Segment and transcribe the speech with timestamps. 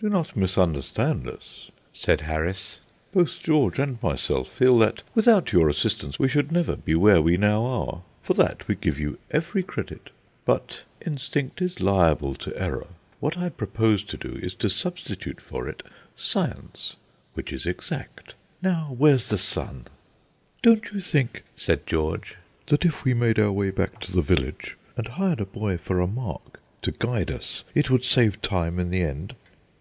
[0.00, 2.80] "Do not misunderstand us," said Harris;
[3.12, 7.38] "both George and myself feel that without your assistance we should never be where we
[7.38, 8.02] now are.
[8.22, 10.10] For that we give you every credit.
[10.44, 12.88] But instinct is liable to error.
[13.18, 15.82] What I propose to do is to substitute for it
[16.14, 16.96] Science,
[17.32, 18.34] which is exact.
[18.60, 19.86] Now, where's the sun?"
[20.60, 22.36] "Don't you think," said George,
[22.66, 25.98] "that if we made our way back to the village, and hired a boy for
[25.98, 29.34] a mark to guide us, it would save time in the end?"